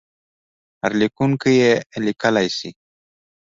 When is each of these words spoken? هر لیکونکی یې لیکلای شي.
هر 0.81 0.91
لیکونکی 1.01 1.51
یې 1.61 1.73
لیکلای 2.05 2.47
شي. 2.57 2.69